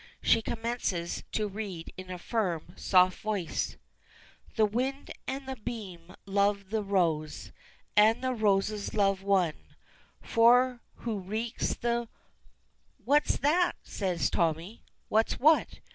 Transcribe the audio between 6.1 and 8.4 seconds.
loved the rose, And the